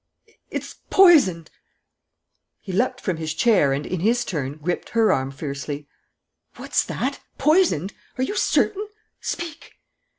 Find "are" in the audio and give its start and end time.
8.17-8.23